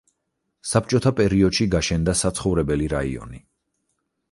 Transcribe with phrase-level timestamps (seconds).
[0.69, 3.45] საბჭოთა პერიოდში გაშენდა საცხოვრებელი რაიონი.